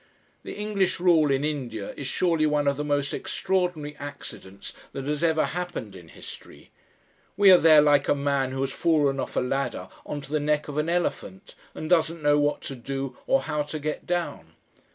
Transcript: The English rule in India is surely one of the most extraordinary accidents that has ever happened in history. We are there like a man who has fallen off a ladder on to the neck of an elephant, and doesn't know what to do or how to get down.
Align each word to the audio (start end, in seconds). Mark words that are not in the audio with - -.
The 0.41 0.55
English 0.55 0.99
rule 0.99 1.29
in 1.29 1.43
India 1.45 1.93
is 1.95 2.07
surely 2.07 2.47
one 2.47 2.67
of 2.67 2.75
the 2.75 2.83
most 2.83 3.13
extraordinary 3.13 3.95
accidents 3.97 4.73
that 4.93 5.05
has 5.05 5.23
ever 5.23 5.45
happened 5.45 5.95
in 5.95 6.07
history. 6.07 6.71
We 7.37 7.51
are 7.51 7.57
there 7.59 7.83
like 7.83 8.07
a 8.07 8.15
man 8.15 8.49
who 8.51 8.61
has 8.61 8.71
fallen 8.71 9.19
off 9.19 9.35
a 9.35 9.41
ladder 9.41 9.89
on 10.03 10.19
to 10.21 10.31
the 10.31 10.39
neck 10.39 10.67
of 10.67 10.79
an 10.79 10.89
elephant, 10.89 11.53
and 11.75 11.87
doesn't 11.87 12.23
know 12.23 12.39
what 12.39 12.61
to 12.61 12.75
do 12.75 13.15
or 13.27 13.43
how 13.43 13.61
to 13.61 13.77
get 13.77 14.07
down. 14.07 14.53